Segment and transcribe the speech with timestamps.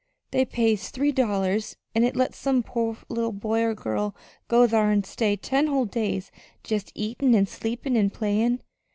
[0.31, 4.15] They pays three dollars an' it lets some poor little boy or girl
[4.47, 6.31] go thar an' stay ten whole days
[6.63, 8.63] jest eatin' an' sleepin' an' playin'.